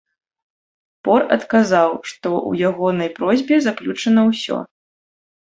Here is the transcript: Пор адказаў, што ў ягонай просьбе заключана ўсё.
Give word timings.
Пор 1.07 1.25
адказаў, 1.35 1.91
што 2.11 2.27
ў 2.49 2.71
ягонай 2.71 3.13
просьбе 3.21 3.55
заключана 3.67 4.21
ўсё. 4.31 4.57